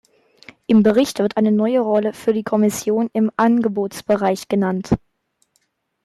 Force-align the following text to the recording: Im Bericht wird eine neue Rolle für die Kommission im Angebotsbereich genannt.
Im 0.65 0.81
Bericht 0.81 1.19
wird 1.19 1.37
eine 1.37 1.51
neue 1.51 1.79
Rolle 1.79 2.13
für 2.13 2.33
die 2.33 2.41
Kommission 2.43 3.11
im 3.13 3.31
Angebotsbereich 3.37 4.47
genannt. 4.47 4.89